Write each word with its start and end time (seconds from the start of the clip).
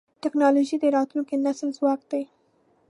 ټکنالوجي 0.23 0.75
د 0.79 0.85
راتلونکي 0.95 1.35
نسل 1.45 1.69
ځواک 1.77 2.01
دی. 2.11 2.23